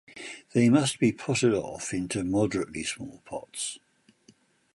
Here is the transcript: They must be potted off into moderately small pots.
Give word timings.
They 0.55 0.67
must 0.67 0.97
be 0.99 1.11
potted 1.11 1.53
off 1.53 1.93
into 1.93 2.23
moderately 2.23 2.83
small 2.83 3.21
pots. 3.23 3.77